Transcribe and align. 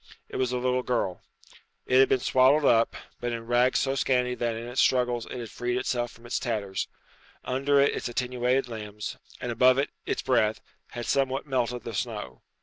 It 0.29 0.37
was 0.37 0.51
a 0.51 0.57
little 0.57 0.81
girl. 0.81 1.21
It 1.85 1.99
had 1.99 2.09
been 2.09 2.19
swaddled 2.19 2.65
up, 2.65 2.95
but 3.19 3.31
in 3.31 3.45
rags 3.45 3.77
so 3.77 3.93
scanty 3.93 4.33
that 4.33 4.55
in 4.55 4.67
its 4.67 4.81
struggles 4.81 5.27
it 5.27 5.33
had 5.37 5.51
freed 5.51 5.77
itself 5.77 6.09
from 6.09 6.25
its 6.25 6.39
tatters. 6.39 6.87
Under 7.45 7.79
it 7.79 7.95
its 7.95 8.09
attenuated 8.09 8.67
limbs, 8.67 9.17
and 9.39 9.51
above 9.51 9.77
it 9.77 9.91
its 10.07 10.23
breath, 10.23 10.59
had 10.93 11.05
somewhat 11.05 11.45
melted 11.45 11.83
the 11.83 11.93
snow. 11.93 12.41